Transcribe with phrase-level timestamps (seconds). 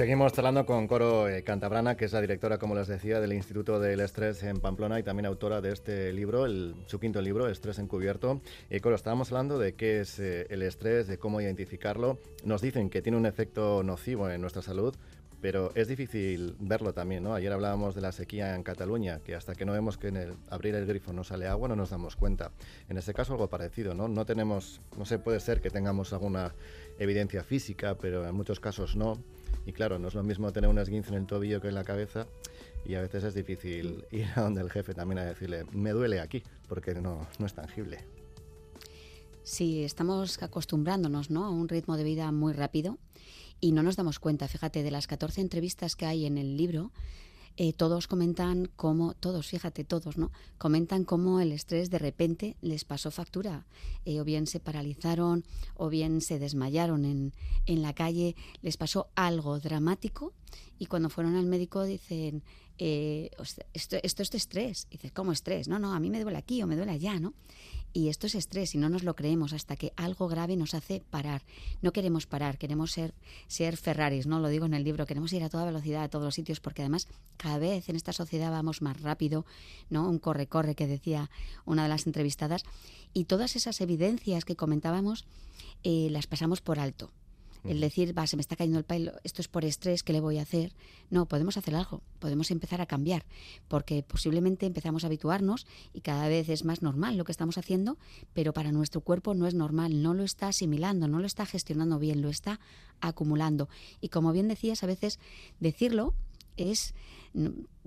[0.00, 3.78] Seguimos charlando con Coro eh, Cantabrana, que es la directora, como les decía, del Instituto
[3.78, 7.78] del Estrés en Pamplona y también autora de este libro, el, su quinto libro, Estrés
[7.78, 8.40] encubierto.
[8.70, 12.18] Eh, Coro, estábamos hablando de qué es eh, el estrés, de cómo identificarlo.
[12.44, 14.96] Nos dicen que tiene un efecto nocivo en nuestra salud,
[15.42, 17.34] pero es difícil verlo también, ¿no?
[17.34, 20.32] Ayer hablábamos de la sequía en Cataluña, que hasta que no vemos que en el
[20.48, 22.52] abrir el grifo no sale agua no nos damos cuenta.
[22.88, 24.08] En este caso algo parecido, ¿no?
[24.08, 26.54] No tenemos, no sé, puede ser que tengamos alguna
[26.98, 29.18] evidencia física, pero en muchos casos no.
[29.66, 31.84] Y claro, no es lo mismo tener un esguince en el tobillo que en la
[31.84, 32.26] cabeza
[32.84, 36.20] y a veces es difícil ir a donde el jefe también a decirle, me duele
[36.20, 37.98] aquí, porque no, no es tangible.
[39.42, 41.44] Sí, estamos acostumbrándonos ¿no?
[41.44, 42.98] a un ritmo de vida muy rápido
[43.60, 44.48] y no nos damos cuenta.
[44.48, 46.92] Fíjate, de las 14 entrevistas que hay en el libro,
[47.56, 50.30] eh, todos comentan cómo, todos, fíjate, todos, ¿no?
[50.58, 53.66] Comentan cómo el estrés de repente les pasó factura.
[54.04, 57.32] Eh, o bien se paralizaron, o bien se desmayaron en,
[57.66, 60.32] en la calle, les pasó algo dramático
[60.78, 62.42] y cuando fueron al médico dicen,
[62.78, 63.30] eh,
[63.74, 64.86] esto, esto es de estrés.
[64.88, 65.68] Y dices, ¿cómo estrés?
[65.68, 67.34] No, no, a mí me duele aquí o me duele allá, ¿no?
[67.92, 71.02] Y esto es estrés y no nos lo creemos hasta que algo grave nos hace
[71.10, 71.42] parar.
[71.82, 73.14] No queremos parar, queremos ser,
[73.48, 74.38] ser Ferraris, ¿no?
[74.38, 76.82] Lo digo en el libro, queremos ir a toda velocidad a todos los sitios porque
[76.82, 79.44] además cada vez en esta sociedad vamos más rápido,
[79.88, 80.08] ¿no?
[80.08, 81.30] Un corre-corre que decía
[81.64, 82.62] una de las entrevistadas.
[83.12, 85.26] Y todas esas evidencias que comentábamos
[85.82, 87.10] eh, las pasamos por alto.
[87.64, 90.20] El decir, va, se me está cayendo el pelo, esto es por estrés, ¿qué le
[90.20, 90.72] voy a hacer?
[91.10, 93.24] No, podemos hacer algo, podemos empezar a cambiar,
[93.68, 97.98] porque posiblemente empezamos a habituarnos y cada vez es más normal lo que estamos haciendo,
[98.32, 101.98] pero para nuestro cuerpo no es normal, no lo está asimilando, no lo está gestionando
[101.98, 102.60] bien, lo está
[103.00, 103.68] acumulando.
[104.00, 105.18] Y como bien decías, a veces
[105.58, 106.14] decirlo
[106.56, 106.94] es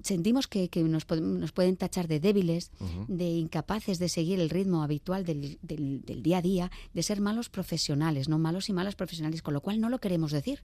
[0.02, 2.72] sentimos que, nos, pueden tachar de débiles,
[3.08, 8.30] de incapaces de seguir el ritmo habitual del, día a día, de ser malos profesionales,
[8.30, 10.64] no malos y malas profesionales, con lo cual no lo queremos decir.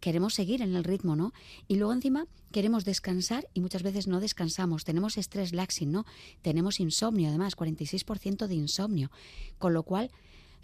[0.00, 1.32] Queremos seguir en el ritmo, ¿no?
[1.68, 4.84] Y luego encima queremos descansar y muchas veces no descansamos.
[4.84, 6.04] Tenemos estrés laxing, ¿no?
[6.42, 9.10] Tenemos insomnio, además, 46% de insomnio.
[9.58, 10.10] Con lo cual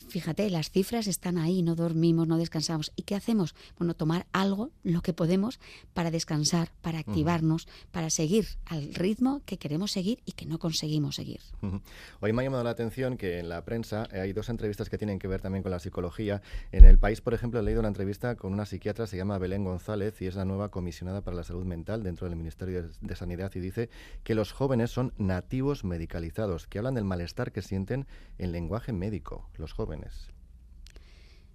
[0.09, 2.93] Fíjate, las cifras están ahí, no dormimos, no descansamos.
[2.97, 3.55] ¿Y qué hacemos?
[3.79, 5.61] Bueno, tomar algo, lo que podemos,
[5.95, 11.17] para descansar, para activarnos, para seguir al ritmo que queremos seguir y que no conseguimos
[11.17, 11.41] seguir.
[12.21, 15.19] Hoy me ha llamado la atención que en la prensa hay dos entrevistas que tienen
[15.19, 16.43] que ver también con la psicología.
[16.73, 19.65] En el país, por ejemplo, he leído una entrevista con una psiquiatra, se llama Belén
[19.65, 23.53] González y es la nueva comisionada para la salud mental dentro del Ministerio de Sanidad
[23.55, 23.91] y dice
[24.25, 28.07] que los jóvenes son nativos medicalizados, que hablan del malestar que sienten
[28.39, 29.90] en lenguaje médico, los jóvenes.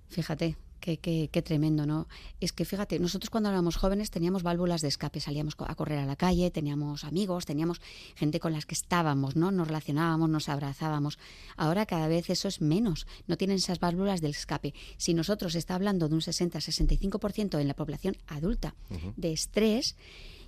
[0.09, 2.07] Fíjate, Qué, qué, tremendo, ¿no?
[2.39, 6.05] Es que fíjate, nosotros cuando éramos jóvenes teníamos válvulas de escape, salíamos a correr a
[6.05, 7.81] la calle, teníamos amigos, teníamos
[8.13, 9.51] gente con las que estábamos, ¿no?
[9.51, 11.17] Nos relacionábamos, nos abrazábamos.
[11.57, 14.75] Ahora cada vez eso es menos, no tienen esas válvulas del escape.
[14.97, 18.75] Si nosotros está hablando de un 60-65% en la población adulta
[19.17, 19.95] de estrés,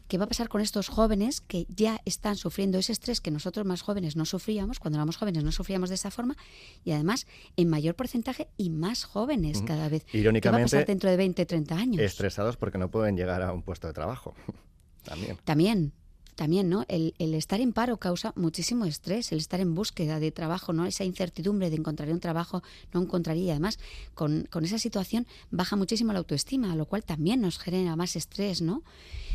[0.08, 3.66] ¿Qué va a pasar con estos jóvenes que ya están sufriendo ese estrés que nosotros
[3.66, 4.80] más jóvenes no sufríamos?
[4.80, 6.38] Cuando éramos jóvenes no sufríamos de esa forma
[6.86, 10.06] y además en mayor porcentaje y más jóvenes cada vez.
[10.14, 12.02] Irónicamente, ¿Qué va a pasar dentro de 20, 30 años?
[12.02, 14.34] Estresados porque no pueden llegar a un puesto de trabajo.
[15.04, 15.38] También.
[15.46, 15.94] También,
[16.36, 16.86] también, ¿no?
[16.88, 20.86] El, estar en paro causa muchísimo estrés, el estar en búsqueda de trabajo, ¿no?
[20.86, 22.62] Esa incertidumbre de encontrar un trabajo,
[22.94, 23.46] no encontraría.
[23.46, 23.80] Y además,
[24.14, 28.62] con, con, esa situación baja muchísimo la autoestima, lo cual también nos genera más estrés,
[28.62, 28.84] ¿no?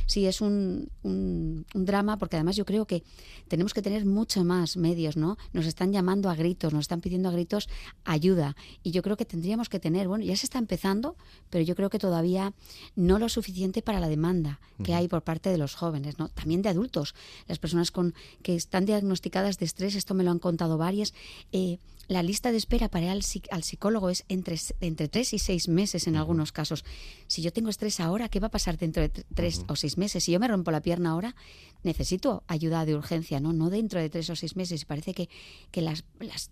[0.06, 3.02] Sí es un, un, drama porque además yo creo que
[3.48, 5.36] tenemos que tener mucho más medios, ¿no?
[5.52, 7.68] Nos están llamando a gritos, nos están pidiendo a gritos
[8.04, 11.16] ayuda y yo creo que tendríamos que tener, bueno, ya se está empezando,
[11.50, 12.52] pero yo creo que todavía
[12.96, 16.28] no lo suficiente para la demanda que hay por parte de los jóvenes, ¿no?
[16.28, 17.14] También de adultos,
[17.46, 21.14] las personas con que están diagnosticadas de estrés, esto me lo han contado varias,
[21.52, 25.38] eh, la lista de espera para ir al, al, psicólogo es entre, entre tres y
[25.38, 26.84] seis meses en algunos casos.
[27.26, 30.24] Si yo tengo estrés ahora, ¿qué va a pasar dentro de tres o seis meses?
[30.24, 31.34] Si yo me rompo la pierna ahora,
[31.82, 33.52] necesito ayuda de urgencia, ¿no?
[33.52, 34.82] No dentro de tres o seis meses.
[34.82, 35.28] Y parece que,
[35.70, 36.04] que las,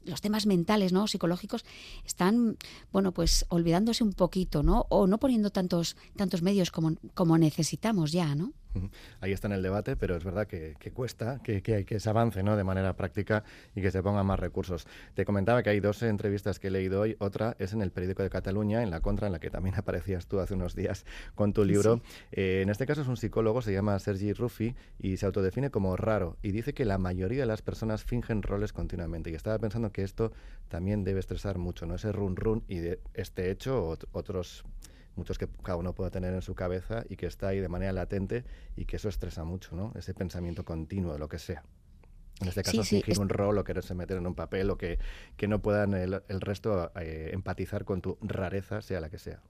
[0.04, 1.06] los temas mentales, ¿no?
[1.06, 1.64] Psicológicos
[2.06, 2.56] están,
[2.92, 4.86] bueno, pues olvidándose un poquito, ¿no?
[4.88, 8.52] O no poniendo tantos, tantos medios como, como necesitamos ya, ¿no?
[9.20, 12.42] Ahí está en el debate, pero es verdad que, cuesta que, que, que, se avance
[12.42, 12.56] ¿no?
[12.56, 13.44] de manera práctica
[13.74, 14.86] y que se pongan más recursos.
[15.14, 17.16] Te comentaba que hay dos entrevistas que he leído hoy.
[17.18, 20.26] Otra es en el periódico de Cataluña, en La Contra, en la que también aparecías
[20.26, 22.02] tú hace unos días con tu libro.
[22.32, 25.96] Eh, en este caso es un psicólogo, se llama Sergi Ruffi y se autodefine como
[25.96, 29.30] raro y dice que la mayoría de las personas fingen roles continuamente.
[29.30, 30.32] Y estaba pensando que esto
[30.68, 31.94] también debe estresar mucho, ¿no?
[31.94, 34.64] Ese run run y de este hecho o otros
[35.16, 37.92] muchos que cada uno pueda tener en su cabeza y que está ahí de manera
[37.92, 38.44] latente
[38.76, 39.92] y que eso estresa mucho, ¿no?
[39.96, 41.62] Ese pensamiento continuo de lo que sea.
[42.40, 44.98] En este caso, fingir un rol o quererse meter en un papel o que,
[45.36, 49.42] que no puedan el, resto eh, empatizar con tu rareza, sea la que sea.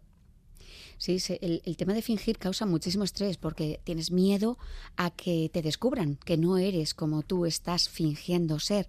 [0.99, 4.59] Sí, el, tema de fingir causa muchísimo estrés porque tienes miedo
[4.97, 8.89] a que te descubran que no eres como tú estás fingiendo ser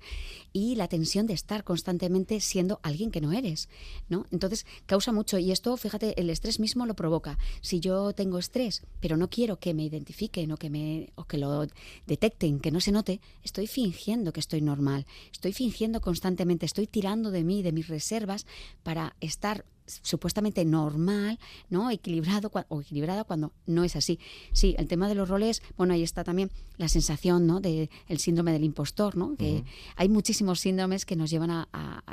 [0.51, 3.69] y la tensión de estar constantemente siendo alguien que no eres,
[4.09, 4.25] ¿no?
[4.31, 7.37] Entonces causa mucho y esto, fíjate, el estrés mismo lo provoca.
[7.61, 11.37] Si yo tengo estrés, pero no quiero que me identifiquen o que me o que
[11.37, 11.67] lo
[12.07, 17.31] detecten, que no se note, estoy fingiendo que estoy normal, estoy fingiendo constantemente, estoy tirando
[17.31, 18.45] de mí, de mis reservas
[18.83, 19.65] para estar
[20.01, 21.39] supuestamente normal,
[21.69, 21.91] ¿no?
[21.91, 24.19] Equilibrado o equilibrada cuando no es así.
[24.53, 27.59] Sí, el tema de los roles, bueno, ahí está también la sensación, ¿no?
[27.59, 29.35] De el síndrome del impostor, ¿no?
[29.35, 29.63] Que
[29.95, 31.67] hay muchísimos síndromes que nos llevan a,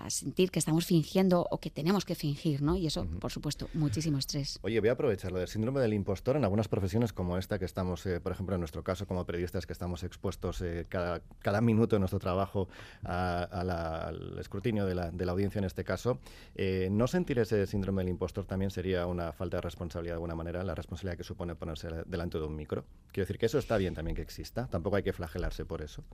[0.08, 2.76] sentir que estamos fingiendo o que tenemos que fingir, ¿no?
[2.76, 4.58] Y eso, por supuesto, muchísimo estrés.
[4.62, 7.64] Oye, voy a aprovechar lo del síndrome del impostor en algunas profesiones como esta que
[7.64, 11.60] estamos, eh, por ejemplo, en nuestro caso como periodistas que estamos expuestos eh, cada, cada
[11.60, 12.68] minuto de nuestro trabajo
[13.02, 16.18] al escrutinio de la, de la, audiencia en este caso.
[16.54, 20.34] Eh, ¿No sentir ese síndrome del impostor también sería una falta de responsabilidad de alguna
[20.34, 22.84] manera, la responsabilidad que supone ponerse delante de un micro.
[23.12, 26.04] Quiero decir que eso está bien también que exista, tampoco hay que flagelarse por eso.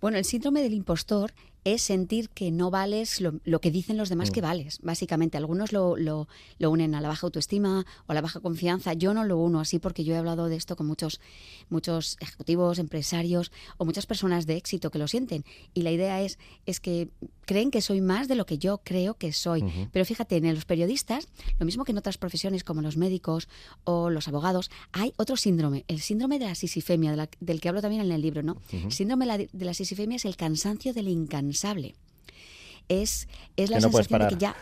[0.00, 1.32] Bueno, el síndrome del impostor
[1.74, 4.44] es sentir que no vales lo, que dicen los demás que mm.
[4.44, 4.78] vales.
[4.82, 6.26] Básicamente, algunos lo, lo,
[6.60, 8.92] unen a la baja autoestima o a la baja confianza.
[8.94, 11.20] Yo no lo uno así porque yo he hablado de esto con muchos,
[11.68, 15.44] muchos ejecutivos, empresarios o muchas personas de éxito que lo sienten.
[15.74, 17.08] Y la idea es, es que
[17.44, 19.64] creen que soy más de lo que yo creo que soy.
[19.92, 21.28] Pero fíjate, en los periodistas,
[21.58, 23.48] lo mismo que en otras profesiones como los médicos
[23.84, 28.02] o los abogados, hay otro síndrome, el síndrome de la sisifemia, del que hablo también
[28.02, 28.42] en el libro.
[28.42, 28.56] ¿no?
[28.70, 31.57] El síndrome de la sisifemia es el cansancio del incansable
[32.88, 34.56] es, es la sensación de que ya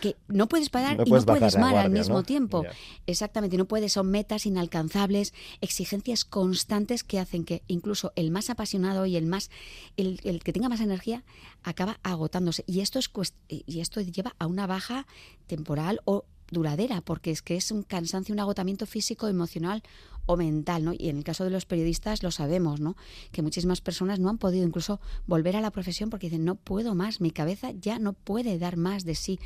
[0.00, 2.64] que no puedes parar y no puedes más al mismo tiempo.
[3.06, 9.06] Exactamente, no puedes, son metas inalcanzables, exigencias constantes que hacen que incluso el más apasionado
[9.06, 9.50] y el más
[9.96, 11.24] el, el que tenga más energía
[11.62, 12.64] acaba agotándose.
[12.66, 13.10] Y esto es
[13.48, 15.06] y esto lleva a una baja
[15.46, 19.82] temporal o duradera, porque es que es un cansancio, un agotamiento físico, emocional
[20.26, 20.92] o mental, ¿no?
[20.92, 22.96] Y en el caso de los periodistas lo sabemos, ¿no?
[23.32, 26.94] Que muchísimas personas no han podido incluso volver a la profesión porque dicen, no puedo
[26.94, 29.40] más, mi cabeza ya no puede dar más de sí.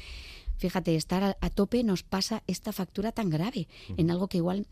[0.58, 4.66] Fíjate, estar a, tope nos pasa esta factura tan grave en algo que igual,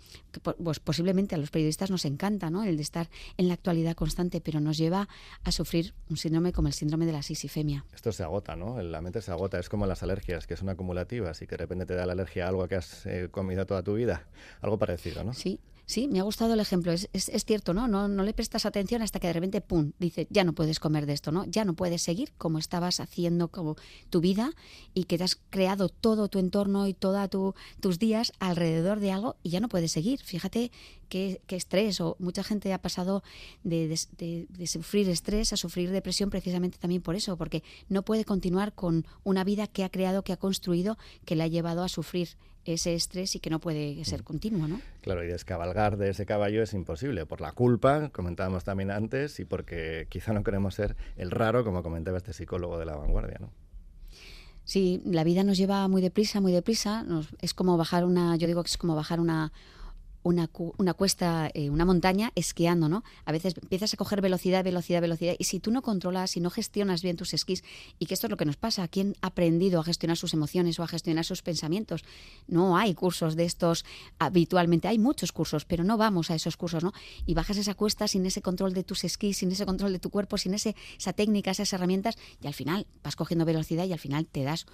[0.63, 2.65] pues posiblemente a los periodistas nos encanta, ¿no?
[2.65, 5.09] El de estar en la actualidad constante, pero nos lleva
[5.43, 7.85] a sufrir un síndrome como el síndrome de la sisifemia.
[7.95, 8.81] Esto se agota, ¿no?
[8.83, 11.87] La mente se agota, es como las alergias, que son acumulativas y que de repente
[11.87, 14.27] te da la alergia a algo que has eh, comido toda tu vida.
[14.61, 15.33] Algo parecido, ¿no?
[15.33, 16.93] Sí, Sí, me ha gustado el ejemplo.
[16.93, 17.89] Es, es, cierto, ¿no?
[17.89, 18.09] ¿no?
[18.09, 21.13] No le prestas atención hasta que de repente, ¡pum!, dice, ya no puedes comer de
[21.13, 21.45] esto, ¿no?
[21.45, 23.77] Ya no puedes seguir como estabas haciendo como
[24.09, 24.53] tu vida
[24.95, 29.13] y que te has creado todo tu entorno y todos tu, tus días alrededor de
[29.13, 30.21] algo y ya no puedes seguir.
[30.21, 30.73] Fíjate
[31.09, 32.01] qué, estrés.
[32.01, 33.23] O mucha gente ha pasado
[33.63, 38.73] de, de, sufrir estrés a sufrir depresión precisamente también por eso, porque no puede continuar
[38.73, 42.31] con una vida que ha creado, que ha construido, que le ha llevado a sufrir
[42.65, 44.25] ese estrés y que no puede ser mm.
[44.25, 44.81] continuo, ¿no?
[45.01, 49.45] Claro, y descabalgar de ese caballo es imposible, por la culpa, comentábamos también antes, y
[49.45, 53.51] porque quizá no queremos ser el raro, como comentaba este psicólogo de la vanguardia, ¿no?
[54.65, 57.05] Sí, la vida nos lleva muy deprisa, muy deprisa.
[57.43, 59.53] es como bajar una, yo digo que es como bajar una,
[60.25, 63.05] una, una cuesta, eh, una montaña esquiando, ¿no?
[63.27, 66.51] A veces empiezas a coger velocidad, velocidad, velocidad, y si tú no controlas, si no
[66.51, 67.63] gestionas bien tus esquís,
[67.99, 70.81] y que esto es lo que nos pasa, ¿quién ha aprendido a gestionar sus emociones
[70.81, 72.05] o a gestionar sus pensamientos?
[72.49, 73.85] No hay cursos de estos
[74.19, 76.93] habitualmente, hay muchos cursos, pero no vamos a esos cursos, ¿no?
[77.27, 80.09] Y bajas esa cuesta sin ese control de tus esquís, sin ese control de tu
[80.09, 83.99] cuerpo, sin ese, esa técnica, esas herramientas, y al final vas cogiendo velocidad y al
[83.99, 84.65] final te das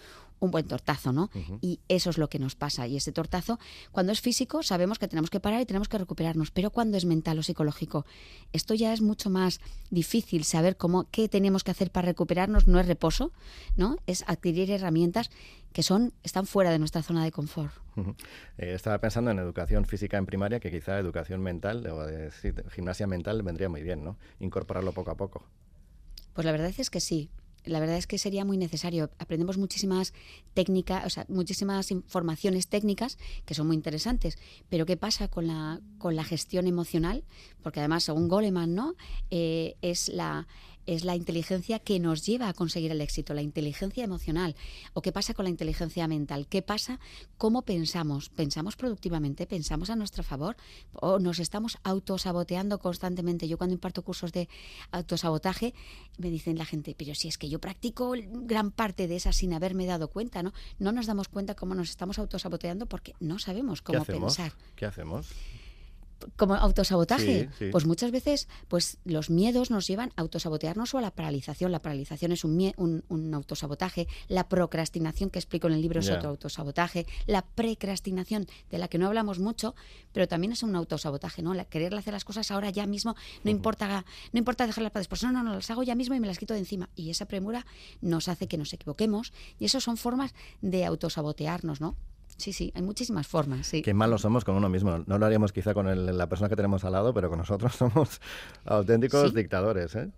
[0.40, 1.30] un buen tortazo, ¿no?
[1.60, 2.86] Y eso es lo que nos pasa.
[2.86, 3.58] Y ese tortazo,
[3.92, 7.04] cuando es físico, sabemos que tenemos que parar y tenemos que recuperarnos, pero cuando es
[7.04, 8.06] mental o psicológico,
[8.52, 12.80] esto ya es mucho más difícil saber cómo qué tenemos que hacer para recuperarnos, no
[12.80, 13.32] es reposo,
[13.76, 13.96] ¿no?
[14.06, 15.30] Es adquirir herramientas
[15.72, 17.72] que son están fuera de nuestra zona de confort.
[18.56, 22.30] Eh, estaba pensando en educación física en primaria, que quizá educación mental o de,
[22.70, 24.16] gimnasia mental vendría muy bien, ¿no?
[24.38, 25.44] Incorporarlo poco a poco.
[26.32, 27.28] Pues la verdad es que sí
[27.64, 29.10] la verdad es que sería muy necesario.
[29.18, 30.12] Aprendemos muchísimas
[30.54, 34.38] técnicas, o sea, muchísimas informaciones técnicas que son muy interesantes.
[34.68, 37.24] Pero ¿qué pasa con la, con la gestión emocional?
[37.62, 38.94] Porque además, según Goleman, ¿no?
[39.30, 40.46] Eh, es la
[40.86, 44.56] es la inteligencia que nos lleva a conseguir el éxito, la inteligencia emocional.
[44.92, 46.46] ¿O qué pasa con la inteligencia mental?
[46.48, 47.00] ¿Qué pasa?
[47.38, 48.28] ¿Cómo pensamos?
[48.28, 49.46] ¿Pensamos productivamente?
[49.46, 50.56] ¿Pensamos a nuestro favor?
[50.92, 53.48] ¿O nos estamos autosaboteando constantemente?
[53.48, 54.48] Yo cuando imparto cursos de
[54.90, 55.74] autosabotaje,
[56.18, 59.52] me dicen la gente, pero si es que yo practico gran parte de esas sin
[59.52, 60.52] haberme dado cuenta, ¿no?
[60.78, 64.52] No nos damos cuenta cómo nos estamos autosaboteando porque no sabemos cómo pensar.
[64.76, 65.28] ¿Qué hacemos?
[66.36, 67.48] Como autosabotaje.
[67.70, 71.72] Pues muchas veces pues los miedos nos llevan a autosabotearnos o a la paralización.
[71.72, 72.72] La paralización es un,
[73.08, 74.06] un, autosabotaje.
[74.28, 77.06] La procrastinación que explico en el libro es otro autosabotaje.
[77.26, 79.74] La precrastinación, de la que no hablamos mucho,
[80.12, 81.54] pero también es un autosabotaje, ¿no?
[81.54, 85.22] La, querer hacer las cosas ahora ya mismo, no importa no importa dejarlas para después.
[85.22, 86.88] No, no, no, las hago ya mismo y me las quito de encima.
[86.94, 87.66] Y esa premura
[88.00, 89.32] nos hace que nos equivoquemos.
[89.58, 91.96] Y eso son formas de autosabotearnos, ¿no?
[92.40, 93.66] Sí, sí, hay muchísimas formas.
[93.66, 93.82] Sí.
[93.82, 95.04] Qué malos somos con uno mismo.
[95.06, 98.20] No lo haríamos quizá con la persona que tenemos al lado, pero con nosotros somos
[98.64, 99.94] auténticos dictadores.
[99.94, 100.10] ¿eh?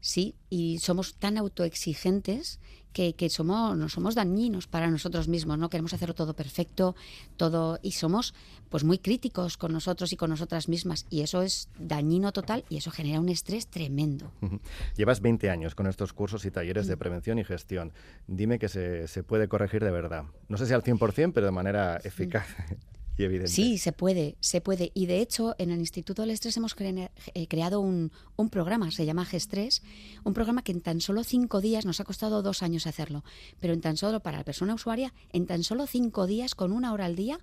[0.00, 2.60] Sí, y somos tan autoexigentes
[2.92, 5.68] que, que, somos, no somos dañinos para nosotros mismos, ¿no?
[5.68, 6.96] Queremos hacerlo todo perfecto,
[7.36, 8.32] todo, y somos
[8.70, 11.06] pues muy críticos con nosotros y con nosotras mismas.
[11.10, 14.32] Y eso es dañino total y eso genera un estrés tremendo.
[14.96, 16.98] Llevas 20 años con estos cursos y talleres de mm.
[16.98, 17.92] prevención y gestión.
[18.26, 20.24] Dime que se, se puede corregir de verdad.
[20.48, 22.46] No sé si al 100%, pero de manera eficaz.
[23.46, 24.92] Sí, se puede, se puede.
[24.94, 28.10] Y de hecho, en el Instituto del Estrés hemos eh, creado un,
[28.50, 29.82] programa, se llama G-Stress,
[30.24, 33.24] un programa que en tan solo cinco días, nos ha costado dos años hacerlo,
[33.58, 36.92] pero en tan solo para la persona usuaria, en tan solo cinco días, con una
[36.92, 37.38] hora al día,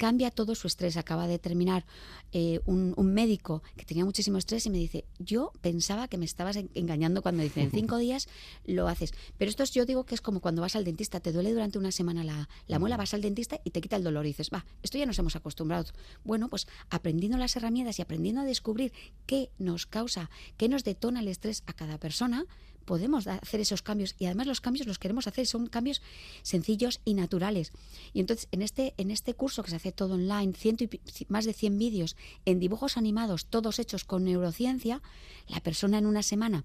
[0.00, 0.96] cambia todo su estrés.
[0.96, 1.84] Acaba de terminar
[2.32, 6.56] eh, un, médico que tenía muchísimo estrés y me dice, yo pensaba que me estabas
[6.56, 8.26] engañando cuando dice, en cinco días
[8.64, 9.12] lo haces.
[9.36, 11.76] Pero esto es, yo digo que es como cuando vas al dentista, te duele durante
[11.76, 14.48] una semana la, la muela, vas al dentista y te quita el dolor y dices,
[14.50, 15.84] va, esto ya nos hemos acostumbrado.
[16.24, 18.94] Bueno, pues aprendiendo las herramientas y aprendiendo a descubrir
[19.26, 22.46] qué nos causa, qué nos detona el estrés a cada persona,
[22.84, 24.14] podemos hacer esos cambios.
[24.18, 26.02] Y además los cambios los queremos hacer, son cambios
[26.42, 27.72] sencillos y naturales.
[28.12, 31.44] Y entonces en este, en este curso que se hace todo online, ciento y, más
[31.44, 35.02] de 100 vídeos en dibujos animados, todos hechos con neurociencia,
[35.48, 36.64] la persona en una semana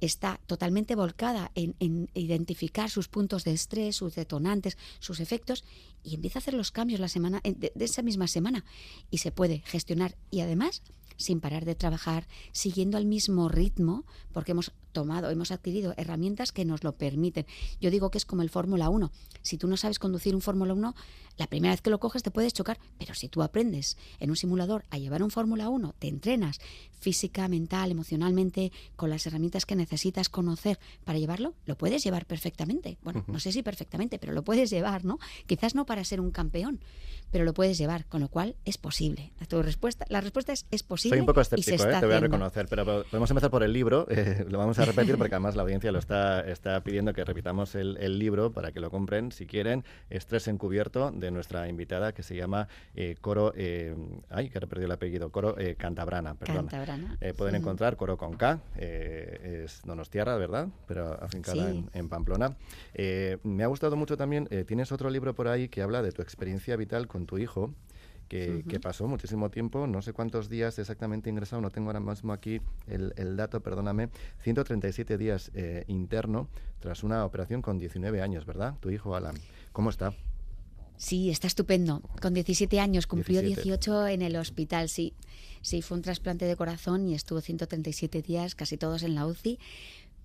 [0.00, 5.64] está totalmente volcada en, identificar sus puntos de estrés, sus detonantes, sus efectos
[6.04, 8.64] y empieza a hacer los cambios la semana de esa misma semana.
[9.10, 10.16] Y se puede gestionar.
[10.30, 10.82] Y además
[11.18, 16.64] sin parar de trabajar, siguiendo al mismo ritmo, porque hemos tomado, hemos adquirido herramientas que
[16.64, 17.46] nos lo permiten.
[17.80, 19.12] Yo digo que es como el Fórmula 1.
[19.42, 20.92] Si tú no sabes conducir un Fórmula 1,
[21.36, 24.36] la primera vez que lo coges te puedes chocar, pero si tú aprendes en un
[24.36, 26.58] simulador a llevar un Fórmula 1, te entrenas
[26.98, 32.98] física, mental, emocionalmente, con las herramientas que necesitas conocer para llevarlo, lo puedes llevar perfectamente.
[33.02, 35.20] Bueno, no sé si perfectamente, pero lo puedes llevar, ¿no?
[35.46, 36.80] Quizás no para ser un campeón,
[37.30, 39.32] pero lo puedes llevar, con lo cual es posible.
[39.46, 41.16] Tu respuesta, la respuesta es, es posible.
[41.16, 42.00] Soy un poco escéptico, ¿eh?
[42.00, 45.16] te voy a reconocer, pero podemos empezar por el libro, eh, lo vamos a repetir
[45.18, 48.80] porque además la audiencia lo está, está pidiendo que repitamos el, el libro para que
[48.80, 49.84] lo compren si quieren.
[50.10, 53.94] Estrés encubierto de nuestra invitada que se llama eh, Coro, eh,
[54.30, 56.68] ay, que he perdido el apellido, Coro Cantabrana, perdón.
[57.36, 60.68] pueden encontrar Coro con K, es Donostiarra, ¿verdad?
[60.86, 62.56] Pero afincada en, en, Pamplona.
[63.42, 66.76] me ha gustado mucho también, tienes otro libro por ahí que habla de tu experiencia
[66.76, 67.74] vital con tu hijo
[68.28, 72.60] que, pasó muchísimo tiempo, no sé cuántos días exactamente ingresado, no tengo ahora mismo aquí
[72.86, 74.10] el, el dato, perdóname,
[74.42, 76.48] 137 días eh, interno
[76.80, 78.74] tras una operación con 19 años, ¿verdad?
[78.80, 79.34] Tu hijo Alan,
[79.72, 80.12] ¿cómo está?
[80.98, 82.02] Sí, está estupendo.
[82.20, 85.14] Con 17 años, cumplió 18 en el hospital, sí.
[85.62, 89.58] Sí, fue un trasplante de corazón y estuvo 137 días, casi todos en la UCI.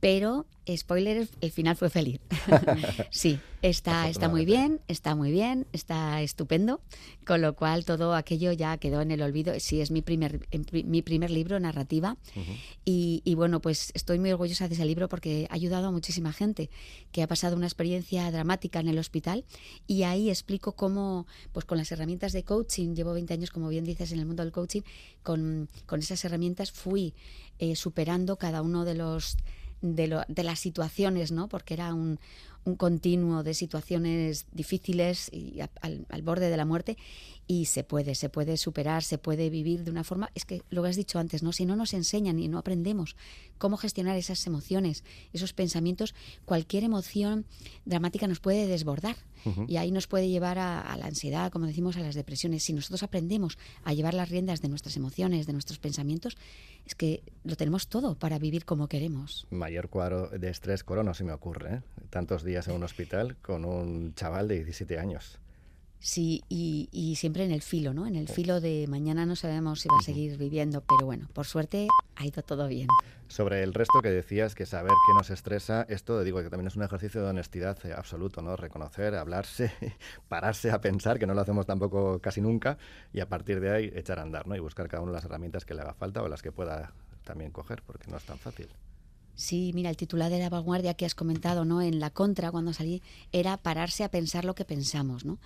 [0.03, 0.45] Pero,
[0.75, 2.19] spoiler, el final fue feliz.
[3.09, 6.81] sí, está, está muy bien, está muy bien, está estupendo,
[7.25, 9.57] con lo cual todo aquello ya quedó en el olvido.
[9.61, 12.17] Sí, es mi primer, mi primer libro, narrativa,
[12.83, 16.33] y, y, bueno, pues estoy muy orgullosa de ese libro porque ha ayudado a muchísima
[16.33, 16.69] gente
[17.13, 19.45] que ha pasado una experiencia dramática en el hospital
[19.87, 23.85] y ahí explico cómo, pues con las herramientas de coaching, llevo 20 años, como bien
[23.85, 24.81] dices, en el mundo del coaching,
[25.21, 27.13] con, con esas herramientas fui
[27.59, 29.37] eh, superando cada uno de los
[29.83, 31.47] de, lo, de las situaciones, ¿no?
[31.47, 32.19] Porque era un,
[32.65, 36.97] un continuo de situaciones difíciles y al, al, borde de la muerte
[37.45, 40.83] y se puede, se puede superar, se puede vivir de una forma, es que lo
[40.83, 41.51] que has dicho antes, ¿no?
[41.51, 43.15] Si no nos enseñan y no aprendemos
[43.57, 45.03] cómo gestionar esas emociones,
[45.33, 46.15] esos pensamientos,
[46.45, 47.45] cualquier emoción
[47.85, 49.15] dramática nos puede desbordar
[49.67, 52.63] y ahí nos puede llevar a, la ansiedad, como decimos, a las depresiones.
[52.63, 56.37] Si nosotros aprendemos a llevar las riendas de nuestras emociones, de nuestros pensamientos,
[56.85, 59.45] es que lo tenemos todo para vivir como queremos.
[59.49, 61.81] Mayor cuadro de estrés corona, se me ocurre, ¿eh?
[62.13, 65.39] Tantos días en un hospital con un chaval de 17 años.
[65.99, 68.05] Sí, y, y, siempre en el filo, ¿no?
[68.05, 71.45] En el filo de mañana no sabemos si va a seguir viviendo, pero bueno, por
[71.45, 72.87] suerte ha ido todo bien.
[73.29, 76.75] Sobre el resto que decías, que saber qué nos estresa, esto digo que también es
[76.75, 78.57] un ejercicio de honestidad eh, absoluto, ¿no?
[78.57, 79.71] Reconocer, hablarse,
[80.27, 82.77] pararse a pensar, que no lo hacemos tampoco casi nunca,
[83.13, 84.57] y a partir de ahí echar a andar, ¿no?
[84.57, 86.93] Y buscar cada de las herramientas que le haga falta o las que pueda
[87.23, 88.67] también coger, porque no es tan fácil.
[89.35, 91.81] Sí, mira, el titular de la vanguardia que has comentado, ¿no?
[91.81, 95.39] En la contra, cuando salí, era pararse a pensar lo que pensamos, ¿no?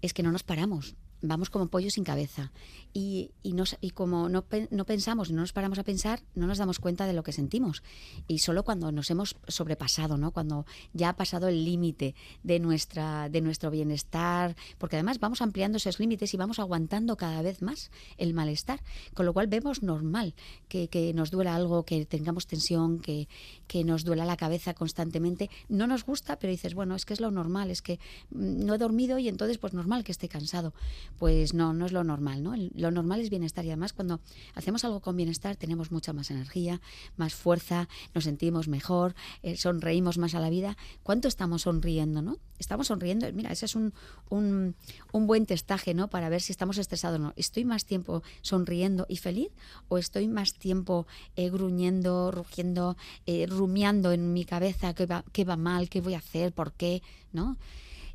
[0.00, 0.94] Es que no nos paramos.
[1.22, 2.52] Vamos como pollo sin cabeza.
[2.92, 6.78] Y, y, y como no, no pensamos, no nos paramos a pensar, no nos damos
[6.78, 7.82] cuenta de lo que sentimos.
[8.28, 10.32] Y solo cuando nos hemos sobrepasado, ¿no?
[10.32, 15.78] cuando ya ha pasado el límite de, nuestra, de nuestro bienestar, porque además vamos ampliando
[15.78, 18.82] esos límites y vamos aguantando cada vez más el malestar,
[19.14, 20.34] con lo cual vemos normal
[20.68, 23.28] que, que nos duela algo, que tengamos tensión, que,
[23.66, 25.50] que nos duela la cabeza constantemente.
[25.68, 27.98] No nos gusta, pero dices, bueno, es que es lo normal, es que
[28.30, 30.74] mm, no he dormido y entonces pues normal que esté cansado.
[31.18, 32.54] Pues no, no es lo normal, ¿no?
[32.74, 34.20] Lo normal es bienestar y además cuando
[34.54, 36.80] hacemos algo con bienestar tenemos mucha más energía,
[37.16, 40.76] más fuerza, nos sentimos mejor, eh, sonreímos más a la vida.
[41.02, 42.38] ¿Cuánto estamos sonriendo, no?
[42.58, 43.92] Estamos sonriendo, mira, ese es un,
[44.28, 44.74] un,
[45.12, 46.08] un buen testaje, ¿no?
[46.08, 47.32] Para ver si estamos estresados o no.
[47.36, 49.50] ¿Estoy más tiempo sonriendo y feliz
[49.88, 55.44] o estoy más tiempo eh, gruñendo, rugiendo, eh, rumiando en mi cabeza qué va, qué
[55.44, 57.02] va mal, qué voy a hacer, por qué,
[57.32, 57.56] ¿no?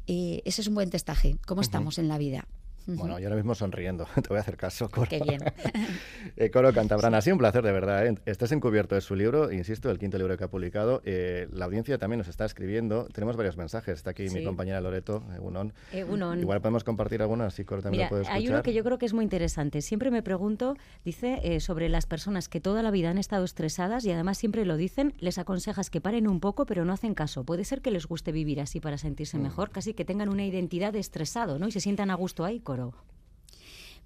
[0.07, 2.47] ese es un buen testaje, cómo estamos en la vida.
[2.87, 5.07] Bueno, yo ahora mismo sonriendo, te voy a hacer caso, Coro.
[5.09, 5.41] Qué bien.
[6.37, 8.07] eh, Coro Cantabrana, ha sido un placer, de verdad.
[8.07, 8.17] ¿eh?
[8.25, 11.01] Estás encubierto de su libro, insisto, el quinto libro que ha publicado.
[11.03, 13.07] Eh, la audiencia también nos está escribiendo.
[13.13, 13.95] Tenemos varios mensajes.
[13.95, 14.35] Está aquí sí.
[14.35, 15.73] mi compañera Loreto, Unón.
[15.91, 16.39] Eh, Unón.
[16.39, 18.37] Igual podemos compartir algunas, si Coro también Mira, lo puede escuchar.
[18.37, 19.81] Hay uno que yo creo que es muy interesante.
[19.81, 24.11] Siempre me pregunto, dice, sobre las personas que toda la vida han estado estresadas y
[24.11, 27.43] además siempre lo dicen, les aconsejas que paren un poco, pero no hacen caso.
[27.43, 29.41] Puede ser que les guste vivir así para sentirse mm.
[29.41, 31.67] mejor, casi que tengan una identidad de estresado, ¿no?
[31.67, 32.76] Y se sientan a gusto ahí, Coro.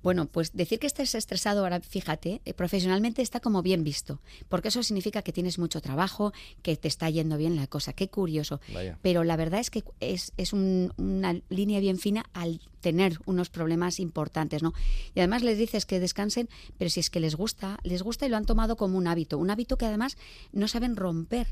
[0.04, 4.70] Bueno, pues decir que estés estresado ahora, fíjate, eh, profesionalmente está como bien visto, porque
[4.70, 7.94] eso significa que tienes mucho trabajo, que te está yendo bien la cosa.
[7.94, 8.60] Qué curioso.
[8.74, 8.98] Vaya.
[9.02, 13.50] Pero la verdad es que es, es un, una línea bien fina al tener unos
[13.50, 14.74] problemas importantes, ¿no?
[15.14, 16.50] Y además les dices que descansen,
[16.80, 19.38] pero si es que les gusta, les gusta y lo han tomado como un hábito,
[19.38, 20.18] un hábito que además
[20.52, 21.48] no saben romper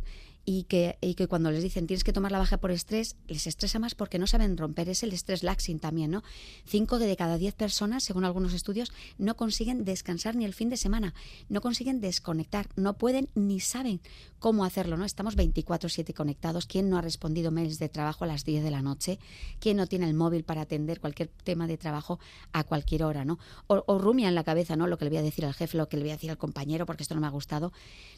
[0.51, 3.46] y que, y que cuando les dicen tienes que tomar la baja por estrés, les
[3.46, 4.89] estresa más porque no saben romper.
[4.89, 6.24] Es el estrés laxing también, ¿no?
[6.65, 10.77] Cinco de cada diez personas, según algunos estudios, no consiguen descansar ni el fin de
[10.77, 11.13] semana,
[11.50, 14.01] no consiguen desconectar, no pueden ni saben
[14.39, 15.06] cómo hacerlo, ¿no?
[15.06, 16.65] Estamos 24-7 conectados.
[16.65, 19.20] ¿Quién no ha respondido mails de trabajo a las 10 de la noche?
[19.60, 22.18] ¿Quién no tiene el móvil para atender cualquier tema de trabajo
[22.53, 23.38] a cualquier hora, ¿no?
[23.68, 24.88] O, o rumia en la cabeza, ¿no?
[24.88, 26.40] Lo que le voy a decir al jefe, lo que le voy a decir al
[26.40, 27.72] compañero, porque esto no me ha gustado.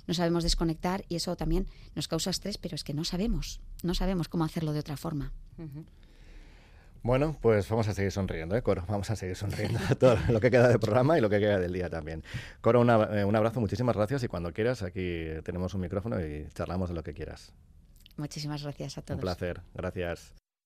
[0.07, 3.95] No sabemos desconectar y eso también nos causa estrés, pero es que no sabemos, no
[3.95, 5.33] sabemos cómo hacerlo de otra forma.
[5.57, 5.85] Uh -huh.
[7.01, 8.85] Bueno, pues vamos a seguir sonriendo, ¿eh, Coro?
[8.87, 11.73] Vamos a seguir sonriendo todo lo que queda del programa y lo que queda del
[11.73, 12.23] día también.
[12.61, 16.47] Coro, una, eh, un abrazo, muchísimas gracias y cuando quieras aquí tenemos un micrófono y
[16.53, 17.53] charlamos de lo que quieras.
[18.17, 19.15] Muchísimas gracias a todos.
[19.15, 20.35] Un placer, gracias.